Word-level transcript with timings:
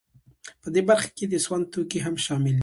په 0.61 0.67
دې 0.73 0.81
برخه 0.89 1.09
کې 1.17 1.25
د 1.27 1.35
سون 1.45 1.61
توکي 1.73 1.99
هم 2.05 2.15
شامل 2.25 2.53
دي 2.55 2.59